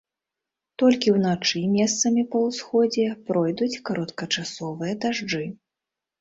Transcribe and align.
Толькі 0.83 1.09
ўначы 1.17 1.59
месцамі 1.73 2.23
па 2.31 2.37
ўсходзе 2.45 3.05
пройдуць 3.27 3.81
кароткачасовыя 3.91 4.93
дажджы. 5.05 5.45